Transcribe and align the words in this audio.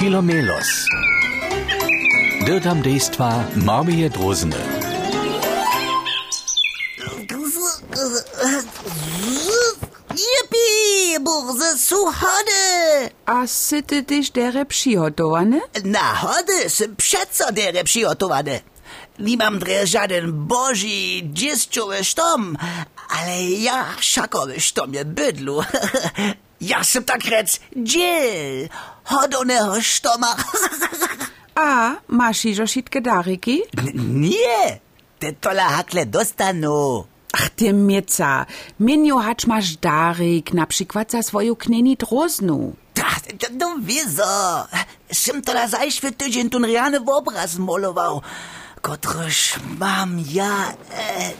Filomelos. 0.00 0.88
Dirtam 2.46 2.82
dejstva 2.82 3.44
Marmije 3.56 4.08
Drozene. 4.10 4.56
Yippie, 10.16 11.20
burze 11.20 11.78
su 11.78 11.96
hody. 12.06 13.10
A 13.26 13.46
sy 13.46 13.82
ty 13.82 14.02
tyś 14.02 14.30
dere 14.30 14.64
przygotowane? 14.64 15.60
Na 15.84 16.14
hody 16.14 16.70
są 16.70 16.96
przeco 16.96 17.52
dere 17.52 17.84
przygotowane. 17.84 18.60
Nie 19.18 19.36
mam 19.36 19.58
dre 19.58 19.86
żaden 19.86 20.32
boży, 20.32 21.20
dzieszczowy 21.24 22.04
sztom, 22.04 22.56
ale 23.08 23.42
ja 23.42 23.84
szakowy 24.00 24.60
sztomie 24.60 25.04
bydlu. 25.04 25.60
Ja 26.60 26.84
sam 26.84 27.04
tak 27.04 27.24
rec 27.24 27.60
dziel 27.76 28.68
hodonego 29.04 29.80
sztoma. 29.80 30.36
A, 31.54 31.96
masz 32.08 32.44
iżo 32.44 32.66
sitke 32.66 33.00
dariki? 33.00 33.62
Nie, 34.04 34.78
te 35.18 35.32
tola 35.32 35.64
hakle 35.64 36.06
dostanu. 36.06 37.04
Ach, 37.32 37.50
ty 37.50 37.72
mieca, 37.72 38.46
minio 38.80 39.18
hacz 39.18 39.46
masz 39.46 39.76
darik, 39.76 40.52
na 40.52 40.66
przykład 40.66 41.10
za 41.12 41.22
swoją 41.22 41.56
knini 41.56 41.96
droznu. 41.96 42.72
Tak, 42.94 43.22
no 43.58 43.76
wieso. 43.80 44.66
Szym 45.12 45.42
to 45.42 45.54
na 45.54 45.68
zajszwy 45.68 46.12
tydzień 46.12 46.50
ten 46.50 46.64
riany 46.64 47.00
obraz 47.06 47.58
malował. 47.58 48.22
Kotryż 48.82 49.54
mam 49.78 50.20
ja... 50.32 50.72
E, 50.92 51.30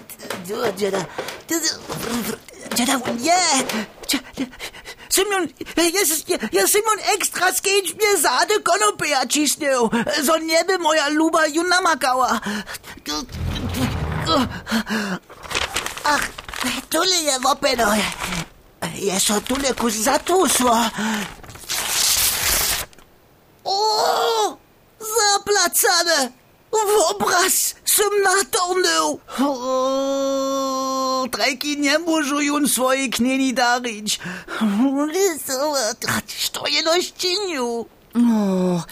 dziada... 0.77 1.05
Dziada... 2.75 2.97
Nie! 3.21 3.43
Simon, 5.21 5.49
jest, 5.77 6.29
ja 6.53 6.67
Simon 6.67 6.99
extra 7.15 7.53
skeć 7.53 7.95
mnie 7.95 8.17
zady 8.17 8.61
konopia 8.61 9.27
cisnął. 9.27 9.91
So 10.27 10.39
nie 10.39 10.65
by 10.65 10.79
moja 10.79 11.09
luba 11.09 11.47
juna 11.47 11.81
makała. 11.81 12.41
Ach, 16.05 16.29
tule 16.91 17.17
je 17.17 17.41
wopeno. 17.41 17.93
Jeszcze 18.95 19.41
tule 19.41 19.75
kus 19.75 19.95
zatusło. 19.95 20.77
O, 23.65 24.57
zaplacane. 24.99 26.33
W 26.73 27.11
obraz 27.11 27.75
Muszą 32.07 32.41
już 32.41 32.73
swoje 32.73 33.09
knieni 33.09 33.55
darić. 33.55 34.21
Co 36.53 36.67
je 36.67 36.83
no 36.83 37.03
ściniu? 37.03 37.87
O, 38.15 38.83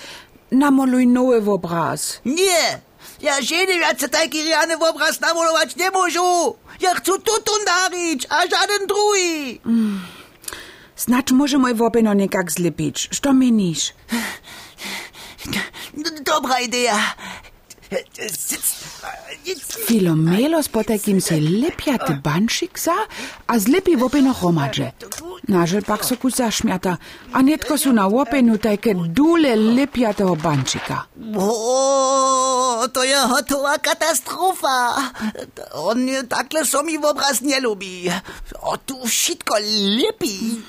namoluj 0.52 1.06
nowy 1.06 1.50
obraz. 1.50 2.20
Nie, 2.24 2.80
ja 3.20 3.42
żeny 3.42 3.78
więcej 3.78 4.10
taki 4.10 4.42
riany 4.42 4.76
w 4.76 4.82
obraz 4.82 5.20
namalować 5.20 5.76
nie 5.76 5.90
muszę. 5.90 6.20
Ja 6.80 6.94
chcę 6.94 7.12
tutun 7.12 7.64
darić, 7.66 8.26
a 8.30 8.40
żaden 8.42 8.86
drugi. 8.86 9.60
Znacz 10.96 11.30
może 11.30 11.58
mój 11.58 11.74
wopeno 11.74 12.14
niekak 12.14 12.52
zlepić. 12.52 13.08
Što 13.12 13.32
menisz? 13.32 13.92
Dobra 16.24 16.60
idea. 16.60 17.14
Filomelos 19.86 20.68
po 20.68 20.82
takim 20.82 21.20
se 21.20 21.40
lepiaty 21.40 22.14
banšik 22.22 22.78
za, 22.78 22.96
a 23.46 23.58
zlepi 23.58 23.96
wopeno 23.96 24.32
hromadže. 24.32 24.92
Nažel 25.48 25.82
pak 25.82 26.04
so 26.04 26.16
kus 26.16 26.36
zašmjata, 26.36 26.96
a 27.32 27.42
netko 27.42 27.78
su 27.78 27.92
na 27.92 28.08
wopenu 28.08 28.58
tajke 28.58 28.94
dule 28.94 29.56
lepiatého 29.56 30.34
banšika. 30.36 31.06
O, 31.36 32.84
to 32.92 33.02
je 33.02 33.16
hotová 33.16 33.78
katastrofa. 33.78 35.08
On 35.74 35.96
takle 36.28 36.64
so 36.64 36.82
mi 36.82 36.98
obraz 36.98 37.40
nie 37.40 37.60
lubi. 37.60 38.12
O, 38.60 38.76
tu 38.76 39.00
všetko 39.04 39.54
lepí. 40.02 40.60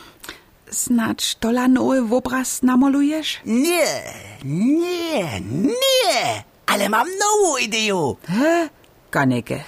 Snacz 0.71 1.35
tola 1.41 1.67
nowy 1.67 1.99
obraz 2.15 2.61
namolujesz? 2.61 3.41
Nie, 3.45 4.03
nie, 4.45 5.41
nie. 5.41 6.43
Ale 6.65 6.89
mam 6.89 7.07
nową 7.19 7.57
ideę. 7.57 8.15
He? 8.27 8.69
Kaneke. 9.09 9.63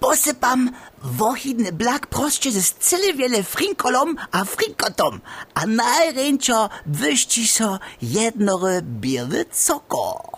Posypam 0.00 0.70
wohidny 1.02 1.72
blak 1.72 2.06
proście 2.06 2.52
ze 2.52 2.62
cyle 2.80 3.12
wiele 3.12 3.42
frinkolom 3.42 4.16
a 4.32 4.44
frinkotom, 4.44 5.20
a 5.54 5.66
najręczo 5.66 6.70
wyści 6.86 7.48
so 7.48 7.78
jednore 8.02 8.82
biele 8.82 9.44
coko. 9.44 10.30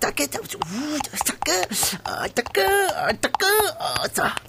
Takie, 0.00 0.28
takie, 0.28 0.28
takie, 2.34 2.68
takie, 3.20 3.46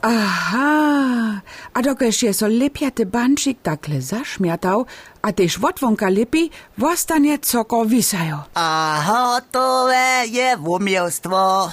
Aha, 0.01 1.41
a 1.73 1.81
dokež 1.81 2.23
je 2.23 2.33
so 2.33 2.47
lepiaty 2.47 3.05
banšik 3.05 3.61
takle 3.61 4.01
zašmjatał, 4.01 4.85
a 5.21 5.31
tež 5.33 5.59
wotwonka 5.59 6.09
lepi, 6.09 6.49
wostanie 6.77 7.39
coko 7.39 7.85
wisajo. 7.85 8.43
A 8.53 9.01
hotowe 9.07 10.27
je 10.27 10.57
wumiostwo. 10.57 11.69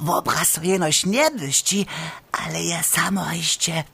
Wobraz 0.00 0.58
jenoś 0.62 1.06
nie 1.06 1.30
wyści, 1.30 1.86
ale 2.32 2.62
je 2.62 2.82
samo 2.82 3.32
jeszcze 3.32 3.84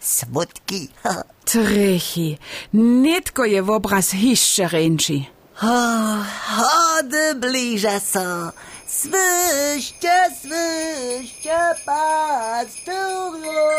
smutki. 0.00 0.88
Trechi, 1.50 2.38
netko 2.72 3.44
je 3.44 3.62
obraz 3.62 4.10
hišće 4.10 4.68
renči. 4.68 5.26
Hody 6.56 7.34
bliża 7.34 8.00
so. 8.00 8.52
Swyście, 8.86 10.16
swyście, 10.40 11.58
pasturio. 11.86 13.71